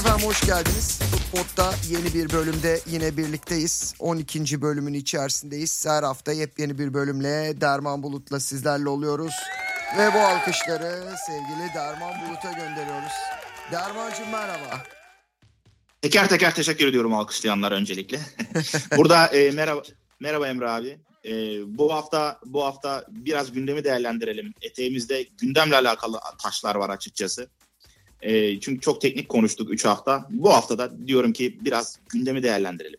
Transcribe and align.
efendim 0.00 0.26
hoş 0.26 0.40
geldiniz. 0.40 0.98
Futbolda 0.98 1.74
yeni 1.88 2.14
bir 2.14 2.32
bölümde 2.32 2.80
yine 2.86 3.16
birlikteyiz. 3.16 3.94
12. 3.98 4.62
bölümün 4.62 4.94
içerisindeyiz. 4.94 5.86
Her 5.86 6.02
hafta 6.02 6.32
yepyeni 6.32 6.78
bir 6.78 6.94
bölümle 6.94 7.60
Derman 7.60 8.02
Bulut'la 8.02 8.40
sizlerle 8.40 8.88
oluyoruz. 8.88 9.34
Ve 9.98 10.14
bu 10.14 10.18
alkışları 10.18 11.16
sevgili 11.26 11.74
Derman 11.74 12.12
Bulut'a 12.20 12.52
gönderiyoruz. 12.52 13.12
Dermancığım 13.72 14.30
merhaba. 14.30 14.82
Teker 16.02 16.28
teker 16.28 16.54
teşekkür 16.54 16.86
ediyorum 16.86 17.14
alkışlayanlar 17.14 17.72
öncelikle. 17.72 18.20
Burada 18.96 19.26
e, 19.26 19.50
merhaba 19.50 19.82
merhaba 20.20 20.48
Emre 20.48 20.68
abi. 20.68 20.98
E, 21.24 21.32
bu 21.78 21.94
hafta 21.94 22.38
bu 22.46 22.64
hafta 22.64 23.04
biraz 23.08 23.52
gündemi 23.52 23.84
değerlendirelim. 23.84 24.54
Eteğimizde 24.62 25.26
gündemle 25.40 25.76
alakalı 25.76 26.20
taşlar 26.42 26.74
var 26.74 26.90
açıkçası. 26.90 27.48
E, 28.22 28.60
çünkü 28.60 28.80
çok 28.80 29.00
teknik 29.00 29.28
konuştuk 29.28 29.70
3 29.70 29.84
hafta. 29.84 30.28
Bu 30.30 30.52
hafta 30.52 30.78
da 30.78 31.06
diyorum 31.06 31.32
ki 31.32 31.58
biraz 31.60 31.98
gündemi 32.08 32.42
değerlendirelim. 32.42 32.98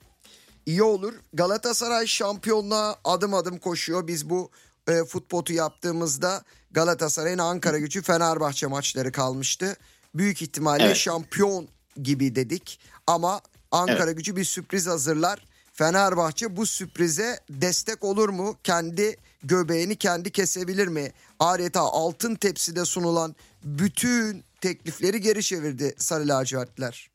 İyi 0.66 0.84
olur. 0.84 1.13
Galatasaray 1.34 2.07
şampiyonluğa 2.07 2.95
adım 3.03 3.34
adım 3.34 3.57
koşuyor. 3.57 4.07
Biz 4.07 4.30
bu 4.30 4.52
e, 4.88 5.03
futbotu 5.03 5.53
yaptığımızda 5.53 6.44
Galatasaray'ın 6.71 7.38
Ankara 7.38 7.77
gücü 7.77 8.02
Fenerbahçe 8.02 8.67
maçları 8.67 9.11
kalmıştı. 9.11 9.77
Büyük 10.16 10.41
ihtimalle 10.41 10.84
evet. 10.84 10.95
şampiyon 10.95 11.67
gibi 12.02 12.35
dedik. 12.35 12.80
Ama 13.08 13.41
Ankara 13.72 14.03
evet. 14.03 14.17
gücü 14.17 14.35
bir 14.35 14.44
sürpriz 14.44 14.88
hazırlar. 14.88 15.45
Fenerbahçe 15.73 16.58
bu 16.58 16.66
sürprize 16.66 17.39
destek 17.49 18.03
olur 18.03 18.30
mu? 18.30 18.55
Kendi 18.63 19.17
göbeğini 19.44 19.95
kendi 19.95 20.31
kesebilir 20.31 20.88
mi? 20.88 21.11
Adeta 21.39 21.81
altın 21.81 22.36
tepside 22.36 22.86
sunulan 22.86 23.36
bütün 23.64 24.44
teklifleri 24.62 25.22
geri 25.22 25.44
çevirdi 25.44 25.95
Sarı 25.98 26.28
Lacivertler. 26.28 27.09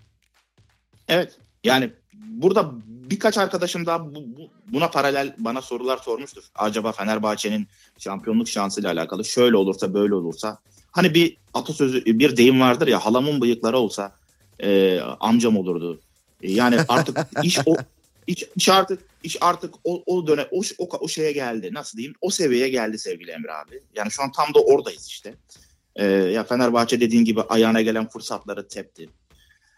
Evet 1.08 1.38
yani 1.64 1.92
burada 2.12 2.72
birkaç 2.86 3.38
arkadaşım 3.38 3.86
daha 3.86 4.14
bu, 4.14 4.14
bu, 4.14 4.50
buna 4.66 4.90
paralel 4.90 5.34
bana 5.38 5.62
sorular 5.62 5.98
sormuştur. 5.98 6.42
Acaba 6.54 6.92
Fenerbahçe'nin 6.92 7.68
şampiyonluk 7.98 8.48
şansıyla 8.48 8.92
alakalı 8.92 9.24
şöyle 9.24 9.56
olursa 9.56 9.94
böyle 9.94 10.14
olursa. 10.14 10.58
Hani 10.90 11.14
bir 11.14 11.36
atasözü 11.54 12.04
bir 12.04 12.36
deyim 12.36 12.60
vardır 12.60 12.86
ya 12.86 12.98
halamın 12.98 13.40
bıyıkları 13.40 13.78
olsa 13.78 14.12
e, 14.60 15.00
amcam 15.00 15.56
olurdu. 15.56 16.00
E, 16.42 16.52
yani 16.52 16.76
artık 16.88 17.18
iş 17.42 17.58
o 17.66 17.76
iş, 18.26 18.44
iş 18.56 18.68
artık 18.68 19.02
iş 19.22 19.36
artık 19.40 19.74
o, 19.84 20.02
o 20.06 20.26
dönem 20.26 20.46
o, 20.50 20.60
o, 20.78 20.88
o 21.00 21.08
şeye 21.08 21.32
geldi. 21.32 21.70
Nasıl 21.72 21.98
diyeyim? 21.98 22.14
O 22.20 22.30
seviyeye 22.30 22.68
geldi 22.68 22.98
sevgili 22.98 23.30
Emre 23.30 23.52
abi. 23.52 23.82
Yani 23.94 24.10
şu 24.10 24.22
an 24.22 24.32
tam 24.32 24.54
da 24.54 24.60
oradayız 24.60 25.06
işte. 25.06 25.34
Ee, 25.96 26.04
ya 26.06 26.44
Fenerbahçe 26.44 27.00
dediğin 27.00 27.24
gibi 27.24 27.42
ayağına 27.42 27.82
gelen 27.82 28.08
fırsatları 28.08 28.68
tepti. 28.68 29.08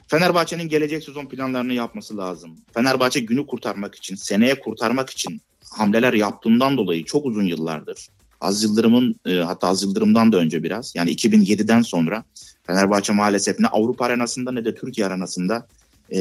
Fenerbahçe'nin 0.09 0.69
gelecek 0.69 1.05
sezon 1.05 1.27
planlarını 1.27 1.73
yapması 1.73 2.17
lazım. 2.17 2.57
Fenerbahçe 2.75 3.21
günü 3.21 3.47
kurtarmak 3.47 3.95
için, 3.95 4.17
seneye 4.17 4.61
kurtarmak 4.61 5.11
için 5.11 5.41
hamleler 5.71 6.13
yaptığından 6.13 6.77
dolayı 6.77 7.05
çok 7.05 7.27
uzun 7.27 7.45
yıllardır 7.45 8.09
Az 8.41 8.63
Yıldırım'ın 8.63 9.15
e, 9.27 9.35
hatta 9.35 9.69
Az 9.69 9.83
Yıldırım'dan 9.83 10.33
da 10.33 10.37
önce 10.37 10.63
biraz 10.63 10.95
yani 10.95 11.11
2007'den 11.11 11.83
sonra 11.83 12.25
Fenerbahçe 12.67 13.13
maalesef 13.13 13.61
ne 13.61 13.67
Avrupa 13.67 14.05
arenasında 14.05 14.53
ne 14.53 14.65
de 14.65 14.75
Türkiye 14.75 15.07
arenasında 15.07 15.67
e, 16.13 16.19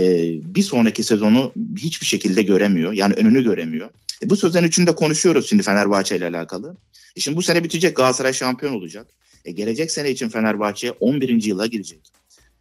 bir 0.56 0.62
sonraki 0.62 1.04
sezonu 1.04 1.52
hiçbir 1.78 2.06
şekilde 2.06 2.42
göremiyor. 2.42 2.94
Yani 2.94 3.14
önünü 3.14 3.44
göremiyor. 3.44 3.90
E, 4.24 4.30
bu 4.30 4.36
sözden 4.36 4.64
içinde 4.64 4.96
konuşuyoruz 4.96 5.50
şimdi 5.50 5.64
Fenerbahçe 5.64 6.18
ile 6.18 6.28
alakalı. 6.28 6.78
E 7.16 7.20
şimdi 7.20 7.38
bu 7.38 7.42
sene 7.42 7.64
bitecek 7.64 7.96
Galatasaray 7.96 8.34
şampiyon 8.34 8.74
olacak. 8.74 9.08
E, 9.48 9.52
gelecek 9.52 9.92
sene 9.92 10.12
için 10.12 10.30
Fenerbahçe 10.30 10.92
11. 10.92 11.44
yıla 11.44 11.66
girecek. 11.66 12.00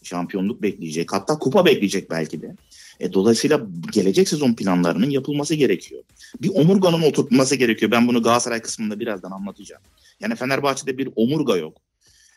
Şampiyonluk 0.03 0.63
bekleyecek. 0.63 1.13
Hatta 1.13 1.39
kupa 1.39 1.65
bekleyecek 1.65 2.11
belki 2.11 2.43
de. 2.43 2.57
E, 3.01 3.13
dolayısıyla 3.13 3.67
gelecek 3.93 4.29
sezon 4.29 4.55
planlarının 4.55 5.11
yapılması 5.11 5.55
gerekiyor. 5.55 6.03
Bir 6.43 6.51
omurganın 6.55 7.03
oturtulması 7.03 7.57
gerekiyor. 7.57 7.91
Ben 7.91 8.09
bunu 8.09 8.23
Galatasaray 8.23 8.61
kısmında 8.61 9.01
birazdan 9.01 9.31
anlatacağım. 9.31 9.83
Yani 10.21 10.37
Fenerbahçe'de 10.37 10.99
bir 10.99 11.09
omurga 11.17 11.57
yok. 11.57 11.77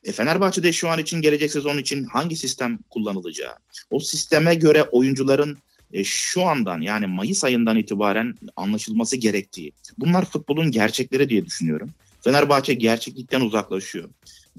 E, 0.04 0.12
Fenerbahçe'de 0.12 0.72
şu 0.72 0.90
an 0.90 1.00
için 1.00 1.22
gelecek 1.22 1.52
sezon 1.52 1.78
için 1.78 2.04
hangi 2.04 2.36
sistem 2.36 2.80
kullanılacağı, 2.90 3.54
o 3.92 4.00
sisteme 4.00 4.56
göre 4.56 4.84
oyuncuların 4.84 5.58
e, 5.94 6.04
şu 6.04 6.44
andan 6.44 6.82
yani 6.82 7.08
Mayıs 7.08 7.44
ayından 7.44 7.78
itibaren 7.78 8.36
anlaşılması 8.56 9.18
gerektiği. 9.18 9.72
Bunlar 9.98 10.26
futbolun 10.26 10.72
gerçekleri 10.72 11.30
diye 11.30 11.46
düşünüyorum. 11.46 11.90
Fenerbahçe 12.22 12.74
gerçeklikten 12.74 13.42
uzaklaşıyor. 13.42 14.10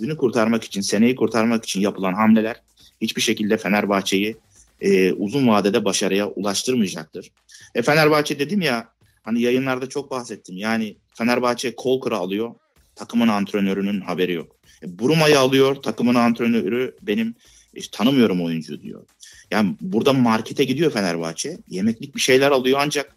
Günü 0.01 0.17
kurtarmak 0.17 0.65
için, 0.65 0.81
seneyi 0.81 1.15
kurtarmak 1.15 1.65
için 1.65 1.81
yapılan 1.81 2.15
hamleler 2.15 2.57
hiçbir 3.01 3.23
şekilde 3.23 3.57
Fenerbahçe'yi 3.57 4.37
e, 4.81 5.13
uzun 5.13 5.49
vadede 5.49 5.85
başarıya 5.85 6.29
ulaştırmayacaktır. 6.29 7.31
E, 7.75 7.83
Fenerbahçe 7.83 8.39
dedim 8.39 8.61
ya 8.61 8.89
hani 9.23 9.41
yayınlarda 9.41 9.89
çok 9.89 10.11
bahsettim. 10.11 10.57
Yani 10.57 10.97
Fenerbahçe 11.15 11.77
kol 11.77 12.01
kıra 12.01 12.17
alıyor. 12.17 12.55
Takımın 12.95 13.29
antrenörünün 13.29 14.01
haberi 14.01 14.33
yok. 14.33 14.57
E, 14.83 14.99
Buruma'yı 14.99 15.39
alıyor. 15.39 15.75
Takımın 15.75 16.15
antrenörü 16.15 16.97
benim 17.03 17.35
işte, 17.75 17.97
tanımıyorum 17.97 18.45
oyuncu 18.45 18.83
diyor. 18.83 19.07
Yani 19.51 19.75
burada 19.81 20.13
markete 20.13 20.65
gidiyor 20.65 20.93
Fenerbahçe. 20.93 21.59
Yemeklik 21.69 22.15
bir 22.15 22.21
şeyler 22.21 22.51
alıyor 22.51 22.79
ancak 22.83 23.17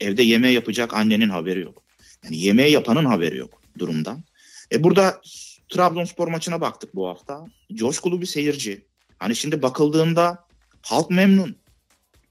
evde 0.00 0.22
yemeği 0.22 0.54
yapacak 0.54 0.94
annenin 0.94 1.28
haberi 1.28 1.60
yok. 1.60 1.82
Yani 2.24 2.36
yemeği 2.36 2.72
yapanın 2.72 3.04
haberi 3.04 3.36
yok 3.36 3.62
durumdan. 3.78 4.24
E 4.72 4.84
burada 4.84 5.20
Trabzonspor 5.68 6.28
maçına 6.28 6.60
baktık 6.60 6.94
bu 6.94 7.08
hafta. 7.08 7.46
Coşkulu 7.74 8.20
bir 8.20 8.26
seyirci. 8.26 8.84
Hani 9.18 9.36
şimdi 9.36 9.62
bakıldığında 9.62 10.44
halk 10.82 11.10
memnun. 11.10 11.56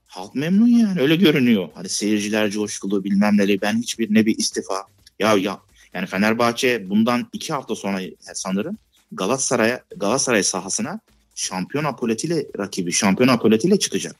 Halk 0.07 0.35
memnun 0.35 0.67
yani 0.67 1.01
öyle 1.01 1.15
görünüyor. 1.15 1.69
Hani 1.73 1.89
seyirciler 1.89 2.49
coşkulu 2.49 3.03
bilmem 3.03 3.37
neleri 3.37 3.61
ben 3.61 3.77
hiçbir 3.77 4.13
ne 4.13 4.25
bir 4.25 4.37
istifa. 4.37 4.83
Ya 5.19 5.33
ya 5.37 5.59
yani 5.93 6.07
Fenerbahçe 6.07 6.89
bundan 6.89 7.29
iki 7.33 7.53
hafta 7.53 7.75
sonra 7.75 7.99
sanırım 8.19 8.77
Galatasaray 9.11 9.79
Galatasaray 9.97 10.43
sahasına 10.43 10.99
şampiyon 11.35 11.83
apoletiyle 11.83 12.45
rakibi 12.59 12.91
şampiyon 12.91 13.27
apoletiyle 13.27 13.79
çıkacak. 13.79 14.15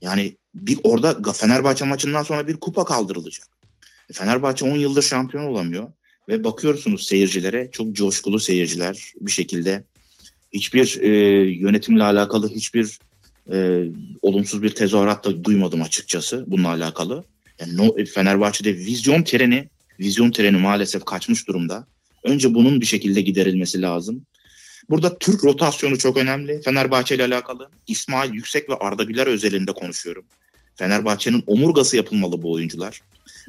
Yani 0.00 0.36
bir 0.54 0.78
orada 0.82 1.32
Fenerbahçe 1.32 1.84
maçından 1.84 2.22
sonra 2.22 2.48
bir 2.48 2.56
kupa 2.56 2.84
kaldırılacak. 2.84 3.46
Fenerbahçe 4.12 4.64
10 4.64 4.76
yıldır 4.76 5.02
şampiyon 5.02 5.44
olamıyor 5.44 5.92
ve 6.28 6.44
bakıyorsunuz 6.44 7.06
seyircilere 7.06 7.68
çok 7.72 7.92
coşkulu 7.92 8.40
seyirciler 8.40 9.12
bir 9.20 9.30
şekilde 9.30 9.84
hiçbir 10.52 11.00
e, 11.00 11.08
yönetimle 11.50 12.02
alakalı 12.02 12.48
hiçbir 12.48 12.98
e, 13.52 13.84
olumsuz 14.22 14.62
bir 14.62 14.70
tezahürat 14.70 15.24
da 15.24 15.44
duymadım 15.44 15.82
açıkçası 15.82 16.44
bununla 16.46 16.68
alakalı. 16.68 17.24
Yani 17.60 17.76
no, 17.76 18.04
Fenerbahçe'de 18.14 18.76
vizyon 18.76 19.22
treni 19.22 19.68
vizyon 20.00 20.30
treni 20.30 20.56
maalesef 20.56 21.04
kaçmış 21.04 21.48
durumda. 21.48 21.86
Önce 22.24 22.54
bunun 22.54 22.80
bir 22.80 22.86
şekilde 22.86 23.20
giderilmesi 23.20 23.82
lazım. 23.82 24.26
Burada 24.90 25.18
Türk 25.18 25.44
rotasyonu 25.44 25.98
çok 25.98 26.16
önemli. 26.16 26.62
Fenerbahçe 26.62 27.14
ile 27.14 27.24
alakalı. 27.24 27.70
İsmail 27.86 28.34
Yüksek 28.34 28.70
ve 28.70 28.74
Arda 28.74 29.04
Güler 29.04 29.26
özelinde 29.26 29.72
konuşuyorum. 29.72 30.24
Fenerbahçe'nin 30.76 31.44
omurgası 31.46 31.96
yapılmalı 31.96 32.42
bu 32.42 32.52
oyuncular. 32.52 33.00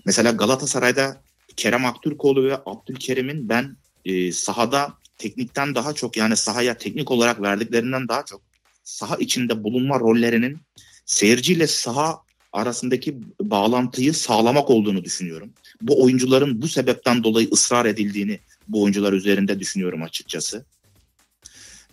Mesela 0.05 0.31
Galatasaray'da 0.31 1.21
Kerem 1.55 1.85
Aktürkoğlu 1.85 2.43
ve 2.43 2.57
Abdülkerim'in 2.65 3.49
ben 3.49 3.77
e, 4.05 4.31
sahada 4.31 4.93
teknikten 5.17 5.75
daha 5.75 5.93
çok 5.93 6.17
yani 6.17 6.37
sahaya 6.37 6.77
teknik 6.77 7.11
olarak 7.11 7.41
verdiklerinden 7.41 8.07
daha 8.07 8.25
çok 8.25 8.41
saha 8.83 9.15
içinde 9.15 9.63
bulunma 9.63 9.99
rollerinin 9.99 10.57
seyirciyle 11.05 11.67
saha 11.67 12.21
arasındaki 12.53 13.17
bağlantıyı 13.41 14.13
sağlamak 14.13 14.69
olduğunu 14.69 15.03
düşünüyorum. 15.03 15.53
Bu 15.81 16.03
oyuncuların 16.03 16.61
bu 16.61 16.67
sebepten 16.67 17.23
dolayı 17.23 17.49
ısrar 17.51 17.85
edildiğini 17.85 18.39
bu 18.67 18.83
oyuncular 18.83 19.13
üzerinde 19.13 19.59
düşünüyorum 19.59 20.03
açıkçası. 20.03 20.65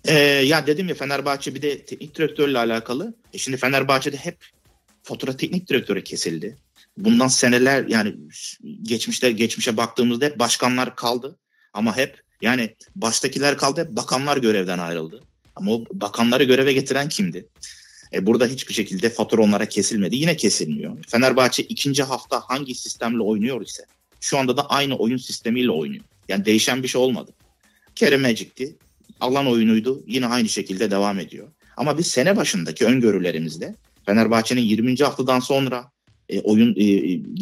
Ee, 0.04 0.14
ya 0.18 0.66
dedim 0.66 0.88
ya 0.88 0.94
Fenerbahçe 0.94 1.54
bir 1.54 1.62
de 1.62 1.84
teknik 1.84 2.14
direktörle 2.14 2.58
alakalı. 2.58 3.14
E 3.32 3.38
şimdi 3.38 3.56
Fenerbahçe'de 3.56 4.16
hep 4.16 4.36
fatura 5.02 5.36
teknik 5.36 5.68
direktörü 5.68 6.04
kesildi. 6.04 6.56
Bundan 6.98 7.28
seneler 7.28 7.86
yani 7.86 8.14
geçmişte 8.82 9.32
geçmişe 9.32 9.76
baktığımızda 9.76 10.24
hep 10.24 10.38
başkanlar 10.38 10.96
kaldı. 10.96 11.38
Ama 11.72 11.96
hep 11.96 12.20
yani 12.42 12.76
baştakiler 12.96 13.58
kaldı 13.58 13.80
hep 13.80 13.90
bakanlar 13.90 14.36
görevden 14.36 14.78
ayrıldı. 14.78 15.22
Ama 15.56 15.72
o 15.72 15.84
bakanları 15.92 16.44
göreve 16.44 16.72
getiren 16.72 17.08
kimdi? 17.08 17.48
E, 18.12 18.26
burada 18.26 18.46
hiçbir 18.46 18.74
şekilde 18.74 19.10
fatura 19.10 19.42
onlara 19.42 19.66
kesilmedi. 19.68 20.16
Yine 20.16 20.36
kesilmiyor. 20.36 21.04
Fenerbahçe 21.08 21.62
ikinci 21.62 22.02
hafta 22.02 22.40
hangi 22.40 22.74
sistemle 22.74 23.22
oynuyor 23.22 23.62
ise 23.62 23.84
şu 24.20 24.38
anda 24.38 24.56
da 24.56 24.68
aynı 24.68 24.96
oyun 24.96 25.16
sistemiyle 25.16 25.70
oynuyor. 25.70 26.04
Yani 26.28 26.44
değişen 26.44 26.82
bir 26.82 26.88
şey 26.88 27.00
olmadı. 27.00 27.32
Kerem 27.94 28.22
Magic'ti. 28.22 28.76
Alan 29.20 29.46
oyunuydu. 29.46 30.04
Yine 30.06 30.26
aynı 30.26 30.48
şekilde 30.48 30.90
devam 30.90 31.18
ediyor. 31.18 31.48
Ama 31.76 31.98
biz 31.98 32.06
sene 32.06 32.36
başındaki 32.36 32.84
öngörülerimizde 32.84 33.74
Fenerbahçe'nin 34.06 34.60
20. 34.60 34.96
haftadan 34.96 35.40
sonra 35.40 35.90
e, 36.28 36.40
oyun 36.40 36.74
e, 36.76 36.86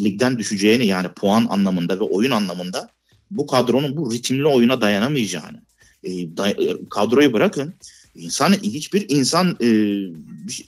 ligden 0.03 0.39
düşeceğini 0.39 0.87
yani 0.87 1.07
puan 1.07 1.47
anlamında 1.49 1.99
ve 1.99 2.03
oyun 2.03 2.31
anlamında 2.31 2.89
bu 3.31 3.47
kadronun 3.47 3.97
bu 3.97 4.13
ritimli 4.13 4.47
oyuna 4.47 4.81
dayanamayacağını 4.81 5.61
e, 6.03 6.37
day, 6.37 6.51
e, 6.51 6.89
kadroyu 6.89 7.33
bırakın 7.33 7.73
insan 8.15 8.53
hiçbir 8.53 9.05
insan 9.09 9.57
e, 9.61 9.69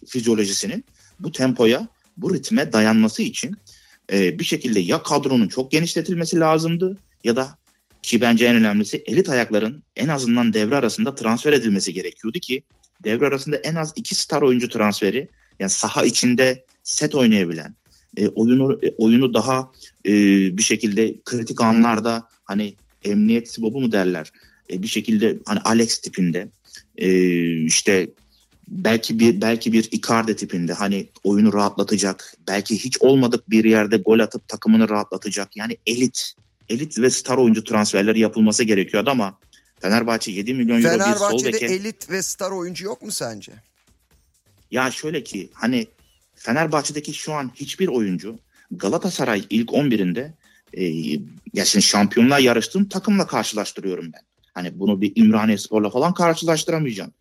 fizyolojisinin 0.08 0.86
bu 1.20 1.32
tempoya, 1.32 1.88
bu 2.18 2.34
ritme 2.34 2.74
dayanması 2.74 3.24
için 3.24 3.56
e, 4.12 4.40
bir 4.40 4.44
şekilde 4.44 4.80
ya 4.80 5.04
kadronun 5.04 5.48
çok 5.48 5.72
genişletilmesi 5.72 6.40
lazımdı 6.40 6.98
ya 7.24 7.36
da 7.36 7.58
ki 8.02 8.22
bence 8.22 8.46
en 8.46 8.56
önemlisi 8.56 9.04
elit 9.06 9.30
ayakların 9.30 9.84
en 9.96 10.08
azından 10.08 10.54
devre 10.54 10.76
arasında 10.76 11.16
transfer 11.16 11.54
edilmesi 11.54 11.94
gerekiyordu 11.94 12.40
ki 12.40 12.64
devre 13.04 13.26
arasında 13.28 13.56
en 13.56 13.76
az 13.76 13.94
iki 13.96 14.16
star 14.16 14.42
oyuncu 14.42 14.70
transferi 14.70 15.28
yani 15.60 15.70
saha 15.70 16.06
içinde 16.06 16.66
set 16.84 17.16
oynayabilen 17.16 17.76
e, 18.18 18.28
oyunu 18.28 18.80
e, 18.84 18.94
oyunu 18.98 19.34
daha 19.34 19.72
e, 20.06 20.12
bir 20.58 20.64
şekilde 20.64 21.16
kritik 21.26 21.62
anlarda 21.62 22.30
hani 22.46 22.74
emniyet 23.04 23.52
sibobu 23.52 23.82
mu 23.82 23.92
derler 23.92 24.32
e, 24.72 24.84
bir 24.84 24.88
şekilde 24.88 25.38
hani 25.46 25.60
Alex 25.60 25.98
tipinde 25.98 26.50
e, 26.98 27.10
işte 27.64 28.10
belki 28.68 29.20
bir 29.20 29.42
belki 29.42 29.74
bir 29.74 29.90
Icardi 29.92 30.36
tipinde 30.36 30.74
hani 30.74 31.08
oyunu 31.24 31.54
rahatlatacak 31.54 32.34
belki 32.48 32.84
hiç 32.84 33.02
olmadık 33.02 33.50
bir 33.50 33.64
yerde 33.64 33.98
gol 33.98 34.20
atıp 34.20 34.48
takımını 34.48 34.90
rahatlatacak 34.90 35.58
yani 35.58 35.78
elit 35.86 36.34
elit 36.70 37.00
ve 37.00 37.10
star 37.10 37.38
oyuncu 37.38 37.64
transferleri 37.64 38.20
yapılması 38.20 38.64
gerekiyordu 38.64 39.10
ama 39.10 39.38
Fenerbahçe 39.80 40.32
7 40.32 40.54
milyon 40.54 40.84
euro 40.84 41.00
bir 41.00 41.16
sol 41.16 41.46
beke. 41.46 41.66
elit 41.66 42.10
ve 42.10 42.22
star 42.22 42.52
oyuncu 42.52 42.86
yok 42.86 43.02
mu 43.02 43.12
sence? 43.12 43.52
Ya 44.72 44.92
şöyle 44.92 45.24
ki 45.24 45.50
hani 45.54 45.88
Fenerbahçe'deki 46.38 47.14
şu 47.14 47.34
an 47.34 47.52
hiçbir 47.56 47.88
oyuncu 47.88 48.40
Galatasaray 48.72 49.44
ilk 49.50 49.70
11'inde 49.70 50.32
e, 50.74 50.86
ya 51.54 51.66
şimdi 51.66 51.86
şampiyonlar 51.86 52.40
yarıştığım 52.40 52.90
takımla 52.90 53.28
karşılaştırıyorum 53.28 54.14
ben. 54.14 54.22
Hani 54.54 54.80
bunu 54.80 55.02
bir 55.02 55.12
İmraniye 55.16 55.58
Spor'la 55.58 55.90
falan 55.90 56.14
karşılaştıramayacağım. 56.14 57.12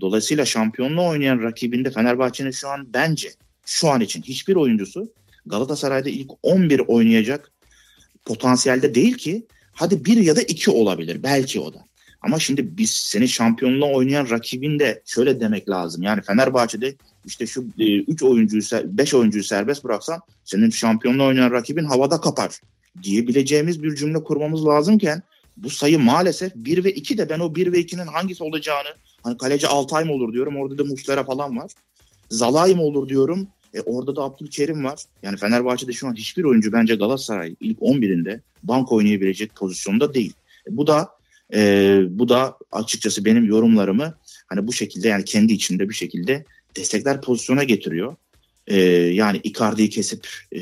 Dolayısıyla 0.00 0.44
şampiyonluğu 0.44 1.06
oynayan 1.06 1.42
rakibinde 1.42 1.90
Fenerbahçe'nin 1.90 2.50
şu 2.50 2.68
an 2.68 2.94
bence 2.94 3.32
şu 3.66 3.88
an 3.88 4.00
için 4.00 4.22
hiçbir 4.22 4.56
oyuncusu 4.56 5.12
Galatasaray'da 5.46 6.08
ilk 6.08 6.30
11 6.42 6.78
oynayacak 6.78 7.52
potansiyelde 8.24 8.94
değil 8.94 9.14
ki 9.14 9.46
hadi 9.72 10.04
bir 10.04 10.16
ya 10.16 10.36
da 10.36 10.42
iki 10.42 10.70
olabilir 10.70 11.22
belki 11.22 11.60
o 11.60 11.74
da. 11.74 11.84
Ama 12.22 12.38
şimdi 12.38 12.76
biz 12.78 12.90
seni 12.90 13.28
şampiyonluğa 13.28 13.88
oynayan 13.88 14.30
rakibin 14.30 14.78
de 14.78 15.02
şöyle 15.06 15.40
demek 15.40 15.68
lazım. 15.68 16.02
Yani 16.02 16.22
Fenerbahçe'de 16.22 16.94
işte 17.26 17.46
şu 17.46 17.64
3 17.78 18.22
e, 18.22 18.26
oyuncuyu 18.26 18.62
5 18.84 19.14
oyuncuyu 19.14 19.44
serbest 19.44 19.84
bıraksan 19.84 20.20
senin 20.44 20.70
şampiyonluğa 20.70 21.26
oynayan 21.26 21.50
rakibin 21.50 21.84
havada 21.84 22.20
kapar 22.20 22.60
diyebileceğimiz 23.02 23.82
bir 23.82 23.94
cümle 23.94 24.24
kurmamız 24.24 24.66
lazımken 24.66 25.22
bu 25.56 25.70
sayı 25.70 25.98
maalesef 25.98 26.52
1 26.54 26.84
ve 26.84 26.92
2 26.92 27.18
de 27.18 27.28
ben 27.28 27.38
o 27.38 27.54
1 27.54 27.72
ve 27.72 27.80
2'nin 27.80 28.06
hangisi 28.06 28.44
olacağını 28.44 28.88
hani 29.22 29.36
kaleci 29.36 29.66
Altay 29.66 30.04
mı 30.04 30.12
olur 30.12 30.32
diyorum 30.32 30.56
orada 30.56 30.78
da 30.78 30.84
Muşlera 30.84 31.24
falan 31.24 31.56
var. 31.56 31.72
Zalay 32.30 32.74
mı 32.74 32.82
olur 32.82 33.08
diyorum 33.08 33.48
e, 33.74 33.80
orada 33.80 34.16
da 34.16 34.22
Abdülkerim 34.22 34.84
var. 34.84 35.00
Yani 35.22 35.36
Fenerbahçe'de 35.36 35.92
şu 35.92 36.08
an 36.08 36.14
hiçbir 36.14 36.44
oyuncu 36.44 36.72
bence 36.72 36.94
Galatasaray 36.94 37.54
ilk 37.60 37.78
11'inde 37.78 38.40
bank 38.62 38.92
oynayabilecek 38.92 39.54
pozisyonda 39.54 40.14
değil. 40.14 40.32
E, 40.68 40.76
bu 40.76 40.86
da 40.86 41.08
e, 41.54 42.00
bu 42.08 42.28
da 42.28 42.56
açıkçası 42.72 43.24
benim 43.24 43.44
yorumlarımı 43.44 44.14
hani 44.46 44.66
bu 44.66 44.72
şekilde 44.72 45.08
yani 45.08 45.24
kendi 45.24 45.52
içinde 45.52 45.88
bir 45.88 45.94
şekilde 45.94 46.44
destekler 46.76 47.20
pozisyona 47.20 47.64
getiriyor. 47.64 48.16
E, 48.66 48.80
yani 48.90 49.40
Icardi'yi 49.44 49.90
kesip 49.90 50.28
e, 50.52 50.60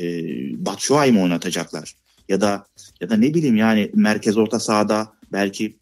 Batshuayi 0.65 1.11
mi 1.11 1.21
oynatacaklar? 1.21 1.93
Ya 2.29 2.41
da 2.41 2.65
ya 3.01 3.09
da 3.09 3.17
ne 3.17 3.33
bileyim 3.33 3.55
yani 3.55 3.91
merkez 3.93 4.37
orta 4.37 4.59
sahada 4.59 5.13
belki 5.31 5.75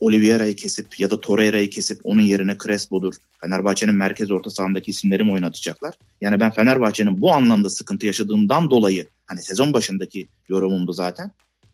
Oliveira'yı 0.00 0.56
kesip 0.56 1.00
ya 1.00 1.10
da 1.10 1.20
Torreira'yı 1.20 1.70
kesip 1.70 2.00
onun 2.04 2.22
yerine 2.22 2.56
Crespo'dur. 2.64 3.14
Fenerbahçe'nin 3.40 3.94
merkez 3.94 4.30
orta 4.30 4.50
sahandaki 4.50 4.90
isimleri 4.90 5.24
mi 5.24 5.32
oynatacaklar? 5.32 5.94
Yani 6.20 6.40
ben 6.40 6.50
Fenerbahçe'nin 6.50 7.20
bu 7.20 7.32
anlamda 7.32 7.70
sıkıntı 7.70 8.06
yaşadığından 8.06 8.70
dolayı 8.70 9.06
hani 9.26 9.42
sezon 9.42 9.72
başındaki 9.72 10.28
yorumumdu 10.48 10.92
zaten. 10.92 11.30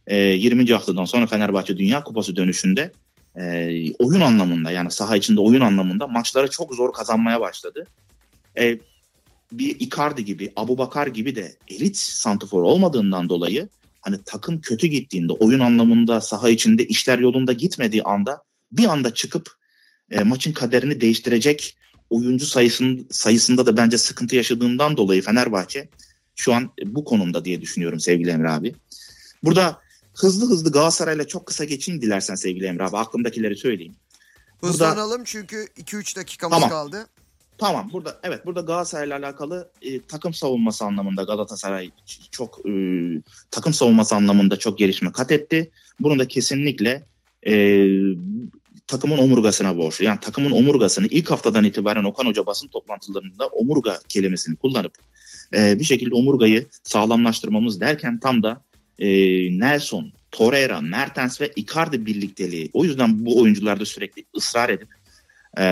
E, 0.06 0.17
20. 0.17 0.73
haftadan 0.73 1.05
sonra 1.05 1.26
Fenerbahçe 1.26 1.76
Dünya 1.76 2.05
Kupası 2.05 2.37
dönüşünde 2.37 2.93
e, 3.37 3.44
oyun 3.99 4.20
anlamında 4.20 4.70
yani 4.70 4.90
saha 4.90 5.17
içinde 5.17 5.40
oyun 5.40 5.61
anlamında 5.61 6.06
maçları 6.06 6.50
çok 6.50 6.75
zor 6.75 6.93
kazanmaya 6.93 7.40
başladı. 7.40 7.87
E, 8.58 8.79
bir 9.52 9.81
Icardi 9.81 10.25
gibi, 10.25 10.52
Abu 10.56 10.79
Bakar 10.79 11.06
gibi 11.06 11.37
de 11.37 11.56
elit 11.69 11.96
santifor 11.96 12.62
olmadığından 12.62 13.29
dolayı 13.29 13.69
hani 14.00 14.17
takım 14.25 14.61
kötü 14.61 14.87
gittiğinde, 14.87 15.32
oyun 15.32 15.61
anlamında 15.61 16.20
saha 16.20 16.49
içinde 16.49 16.87
işler 16.87 17.19
yolunda 17.19 17.52
gitmediği 17.52 18.02
anda 18.02 18.43
bir 18.73 18.84
anda 18.84 19.14
çıkıp 19.14 19.50
e, 20.11 20.23
maçın 20.23 20.52
kaderini 20.52 21.00
değiştirecek 21.00 21.76
oyuncu 22.11 22.46
sayısın, 22.46 23.06
sayısında 23.11 23.67
da 23.67 23.76
bence 23.76 23.99
sıkıntı 23.99 24.37
yaşadığından 24.37 24.96
dolayı 24.96 25.23
Fenerbahçe 25.23 25.88
şu 26.37 26.55
an 26.55 26.70
bu 26.84 27.05
konumda 27.05 27.44
diye 27.44 27.61
düşünüyorum 27.61 28.00
sevgili 28.00 28.31
Emre 28.31 28.50
abi. 28.50 28.75
Burada 29.44 29.81
hızlı 30.14 30.50
hızlı 30.50 30.73
Galatasaray'la 30.73 31.26
çok 31.26 31.47
kısa 31.47 31.64
geçeyim 31.64 32.03
dilersen 32.03 32.35
sevgili 32.35 32.67
Emre 32.67 32.85
abi. 32.85 32.97
Aklımdakileri 32.97 33.56
söyleyeyim. 33.56 33.94
Hızlanalım 34.61 35.25
çünkü 35.25 35.67
2-3 35.76 36.17
dakikamız 36.17 36.55
tamam. 36.55 36.70
kaldı. 36.70 37.06
Tamam 37.59 37.91
burada 37.93 38.20
evet 38.23 38.47
burada 38.47 38.61
Galatasaray'la 38.61 39.19
alakalı 39.19 39.70
e, 39.82 40.00
takım 40.00 40.35
savunması 40.35 40.85
anlamında 40.85 41.23
Galatasaray 41.23 41.91
çok 42.31 42.59
e, 42.69 42.73
takım 43.50 43.73
savunması 43.73 44.14
anlamında 44.14 44.59
çok 44.59 44.79
gelişme 44.79 45.12
kat 45.12 45.32
etti. 45.32 45.70
Bunu 46.00 46.19
da 46.19 46.29
kesinlikle 46.29 47.03
e, 47.47 47.87
takımın 48.87 49.19
omurgasına 49.19 49.76
borçlu. 49.76 50.05
Yani 50.05 50.20
takımın 50.20 50.50
omurgasını 50.50 51.06
ilk 51.06 51.31
haftadan 51.31 51.65
itibaren 51.65 52.05
Okan 52.05 52.26
Hoca 52.26 52.47
basın 52.47 52.69
toplantılarında 52.69 53.47
omurga 53.47 54.00
kelimesini 54.08 54.56
kullanıp 54.56 54.93
e, 55.55 55.79
bir 55.79 55.85
şekilde 55.85 56.15
omurgayı 56.15 56.67
sağlamlaştırmamız 56.82 57.81
derken 57.81 58.20
tam 58.20 58.43
da 58.43 58.61
e, 58.99 59.09
Nelson, 59.59 60.12
Torreira, 60.31 60.81
Mertens 60.81 61.41
ve 61.41 61.53
Icardi 61.56 62.06
birlikteliği. 62.06 62.71
O 62.73 62.85
yüzden 62.85 63.27
bu 63.27 63.41
oyuncularda 63.41 63.85
sürekli 63.85 64.25
ısrar 64.37 64.69
edip 64.69 64.89
e, 65.59 65.65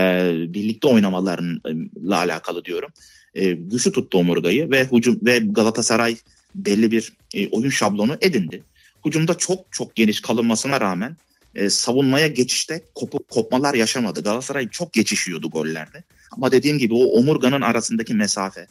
birlikte 0.53 0.87
oynamalarıyla 0.87 2.17
alakalı 2.17 2.65
diyorum. 2.65 2.89
E, 3.35 3.51
güçlü 3.51 3.91
tuttu 3.91 4.17
omurgayı 4.17 4.71
ve 4.71 4.87
hücum 4.91 5.19
ve 5.25 5.39
Galatasaray 5.39 6.17
belli 6.55 6.91
bir 6.91 7.13
e, 7.33 7.47
oyun 7.47 7.69
şablonu 7.69 8.17
edindi. 8.21 8.63
Hücumda 9.05 9.37
çok 9.37 9.71
çok 9.71 9.95
geniş 9.95 10.21
kalınmasına 10.21 10.81
rağmen 10.81 11.17
e, 11.55 11.69
savunmaya 11.69 12.27
geçişte 12.27 12.81
kopu, 12.95 13.19
kopmalar 13.29 13.73
yaşamadı. 13.73 14.23
Galatasaray 14.23 14.69
çok 14.69 14.93
geçişiyordu 14.93 15.49
gollerde. 15.49 16.03
Ama 16.31 16.51
dediğim 16.51 16.77
gibi 16.77 16.93
o 16.93 17.03
omurganın 17.03 17.61
arasındaki 17.61 18.13
mesafe, 18.13 18.67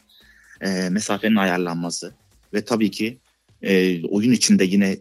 e, 0.61 0.89
mesafenin 0.91 1.37
ayarlanması 1.37 2.13
ve 2.55 2.65
tabii 2.65 2.91
ki 2.91 3.19
e, 3.63 4.05
oyun 4.07 4.33
içinde 4.33 4.65
yine 4.65 4.99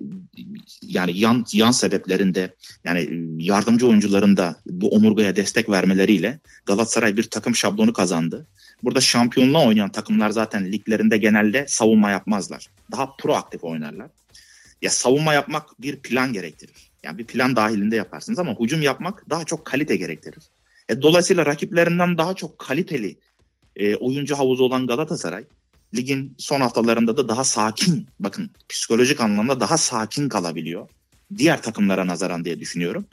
yani 0.82 1.18
yan 1.18 1.46
yan 1.54 1.72
sebeplerinde 1.72 2.56
yani 2.84 3.10
yardımcı 3.46 3.88
oyuncuların 3.88 4.38
da 4.38 4.56
bu 4.66 4.90
omurgaya 4.90 5.36
destek 5.36 5.70
vermeleriyle 5.70 6.40
Galatasaray 6.66 7.18
bir 7.18 7.24
takım 7.24 7.56
şablonu 7.56 7.94
kazandı. 7.94 8.48
Burada 8.84 9.02
şampiyonluğa 9.02 9.68
oynayan 9.68 9.92
takımlar 9.92 10.30
zaten 10.30 10.72
liglerinde 10.72 11.18
genelde 11.18 11.66
savunma 11.68 12.10
yapmazlar. 12.10 12.68
Daha 12.92 13.16
proaktif 13.16 13.64
oynarlar. 13.64 14.10
Ya 14.82 14.90
savunma 14.90 15.34
yapmak 15.34 15.82
bir 15.82 15.96
plan 15.96 16.34
gerektirir. 16.34 16.76
Yani 17.04 17.18
bir 17.18 17.26
plan 17.26 17.56
dahilinde 17.56 17.96
yaparsınız 17.96 18.40
ama 18.40 18.60
hücum 18.60 18.82
yapmak 18.82 19.30
daha 19.30 19.44
çok 19.44 19.66
kalite 19.66 19.96
gerektirir. 19.96 20.44
E, 20.90 21.02
dolayısıyla 21.02 21.46
rakiplerinden 21.46 22.18
daha 22.18 22.34
çok 22.34 22.60
kaliteli 22.60 23.16
e, 23.76 23.96
oyuncu 23.96 24.36
havuzu 24.36 24.64
olan 24.64 24.88
Galatasaray 24.88 25.44
ligin 25.96 26.36
son 26.38 26.62
haftalarında 26.62 27.18
da 27.18 27.28
daha 27.28 27.44
sakin 27.44 28.08
bakın 28.20 28.52
psikolojik 28.70 29.22
anlamda 29.22 29.60
daha 29.60 29.78
sakin 29.78 30.30
kalabiliyor. 30.30 30.90
Diğer 31.38 31.62
takımlara 31.62 32.08
nazaran 32.08 32.46
diye 32.46 32.60
düşünüyorum. 32.60 33.06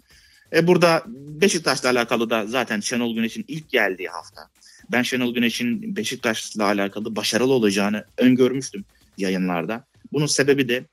E 0.52 0.66
burada 0.66 1.04
Beşiktaş'la 1.40 1.90
alakalı 1.90 2.30
da 2.30 2.47
zaten 2.47 2.80
Şenol 2.80 3.14
Güneş'in 3.14 3.45
ilk 3.49 3.71
geldiği 3.71 4.09
hafta. 4.09 4.40
Ben 4.92 5.02
Şenol 5.02 5.35
Güneş'in 5.35 5.97
Beşiktaş'la 5.97 6.64
alakalı 6.64 7.16
başarılı 7.16 7.52
olacağını 7.52 8.04
öngörmüştüm 8.18 8.85
yayınlarda. 9.18 9.85
Bunun 10.12 10.26
sebebi 10.26 10.68
de 10.68 10.85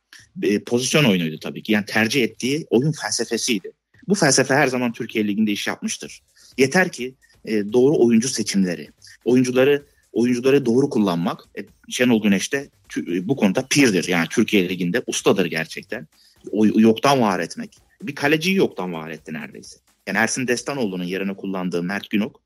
e, 0.42 0.64
pozisyon 0.64 1.04
oyunuydu 1.04 1.40
tabii 1.40 1.64
ki. 1.64 1.72
Yani 1.72 1.86
tercih 1.86 2.24
ettiği 2.24 2.66
oyun 2.70 2.92
felsefesiydi. 2.92 3.72
Bu 4.08 4.16
felsefe 4.16 4.54
her 4.54 4.68
zaman 4.68 4.94
Türkiye 4.94 5.28
Ligi'nde 5.28 5.52
iş 5.52 5.68
yapmıştır. 5.68 6.22
Yeter 6.58 6.92
ki 6.92 7.14
e, 7.46 7.74
doğru 7.74 8.06
oyuncu 8.06 8.30
seçimleri, 8.30 8.90
oyuncuları 9.26 9.84
oyuncuları 10.14 10.66
doğru 10.66 10.90
kullanmak. 10.90 11.42
E, 11.58 11.66
Şenol 11.90 12.24
Güneş 12.24 12.54
de 12.54 12.70
e, 12.98 13.28
bu 13.28 13.36
konuda 13.36 13.68
pirdir. 13.70 14.08
Yani 14.08 14.28
Türkiye 14.30 14.70
Ligi'nde 14.70 15.04
ustadır 15.08 15.46
gerçekten. 15.46 16.08
O, 16.52 16.66
yoktan 16.66 17.22
var 17.22 17.40
etmek. 17.40 17.78
Bir 18.02 18.16
kaleciyi 18.16 18.56
yoktan 18.56 18.94
var 18.94 19.10
etti 19.10 19.34
neredeyse. 19.34 19.78
Yani 20.08 20.18
Ersin 20.18 20.48
Destanoğlu'nun 20.48 21.04
yerine 21.04 21.34
kullandığı 21.34 21.84
Mert 21.84 22.10
Günok 22.10 22.42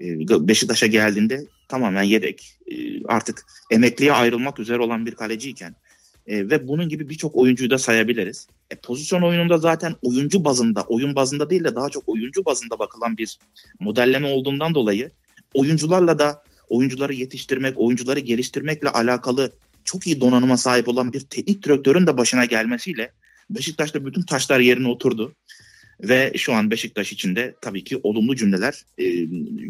e, 0.00 0.18
Beşiktaş'a 0.48 0.86
geldiğinde 0.86 1.46
tamamen 1.68 2.02
yedek. 2.02 2.58
E, 2.66 3.04
artık 3.04 3.46
emekliye 3.70 4.12
ayrılmak 4.12 4.58
üzere 4.58 4.78
olan 4.78 5.06
bir 5.06 5.14
kaleciyken 5.14 5.74
ve 6.28 6.68
bunun 6.68 6.88
gibi 6.88 7.08
birçok 7.08 7.36
oyuncuyu 7.36 7.70
da 7.70 7.78
sayabiliriz. 7.78 8.46
E, 8.70 8.74
pozisyon 8.74 9.22
oyununda 9.22 9.58
zaten 9.58 9.94
oyuncu 10.02 10.44
bazında, 10.44 10.82
oyun 10.82 11.14
bazında 11.14 11.50
değil 11.50 11.64
de 11.64 11.74
daha 11.74 11.88
çok 11.88 12.08
oyuncu 12.08 12.44
bazında 12.44 12.78
bakılan 12.78 13.16
bir 13.16 13.38
modelleme 13.80 14.28
olduğundan 14.28 14.74
dolayı 14.74 15.10
oyuncularla 15.54 16.18
da 16.18 16.42
oyuncuları 16.70 17.14
yetiştirmek, 17.14 17.74
oyuncuları 17.80 18.20
geliştirmekle 18.20 18.88
alakalı 18.88 19.52
çok 19.84 20.06
iyi 20.06 20.20
donanıma 20.20 20.56
sahip 20.56 20.88
olan 20.88 21.12
bir 21.12 21.20
teknik 21.20 21.62
direktörün 21.62 22.06
de 22.06 22.16
başına 22.16 22.44
gelmesiyle 22.44 23.12
Beşiktaş'ta 23.50 24.06
bütün 24.06 24.22
taşlar 24.22 24.60
yerine 24.60 24.88
oturdu. 24.88 25.34
Ve 26.00 26.32
şu 26.36 26.52
an 26.52 26.70
Beşiktaş 26.70 27.12
için 27.12 27.36
de 27.36 27.54
tabii 27.60 27.84
ki 27.84 28.00
olumlu 28.02 28.36
cümleler 28.36 28.84
e, 28.98 29.04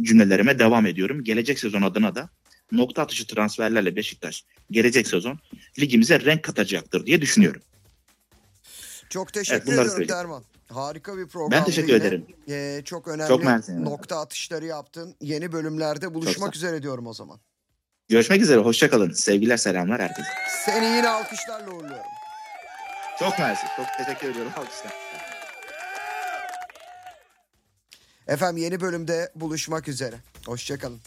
cümlelerime 0.03 0.59
devam 0.59 0.87
ediyorum. 0.87 1.25
Gelecek 1.25 1.59
sezon 1.59 1.83
adına 1.83 2.15
da 2.15 2.31
nokta 2.73 3.03
atışı 3.03 3.27
transferlerle 3.27 3.97
Beşiktaş 3.97 4.45
gelecek 4.71 5.07
sezon 5.07 5.39
ligimize 5.79 6.21
renk 6.21 6.43
katacaktır 6.43 7.07
diye 7.07 7.21
düşünüyorum. 7.21 7.63
Çok 9.11 9.33
teşekkür 9.33 9.63
ediyorum 9.63 9.91
söyleyeyim. 9.91 10.09
Derman. 10.09 10.45
Harika 10.71 11.19
bir 11.19 11.29
program. 11.29 11.51
Ben 11.51 11.65
teşekkür 11.65 11.93
ederim. 11.95 12.27
Ee, 12.49 12.83
çok 12.85 13.09
önemli 13.09 13.29
Çok 13.29 13.45
nokta 13.69 14.21
atışları 14.21 14.67
yaptın. 14.67 15.15
Yeni 15.21 15.53
bölümlerde 15.53 16.15
buluşmak 16.15 16.57
üzere 16.57 16.83
diyorum 16.83 17.07
o 17.07 17.15
zaman. 17.15 17.41
Görüşmek 18.09 18.43
üzere. 18.43 18.61
Hoşçakalın. 18.61 19.13
Sevgiler, 19.13 19.57
selamlar 19.57 20.01
herkese. 20.01 20.29
Seni 20.65 20.87
yine 20.97 21.09
alkışlarla 21.09 21.71
uğurluyorum. 21.71 22.11
Çok 23.19 23.39
mersi. 23.39 23.67
Çok 23.77 23.87
teşekkür 23.99 24.31
ediyorum. 24.31 24.53
Alkışlar. 24.57 24.93
Efendim 28.29 28.63
yeni 28.63 28.81
bölümde 28.81 29.33
buluşmak 29.35 29.89
üzere. 29.89 30.15
Hoşçakalın. 30.47 31.01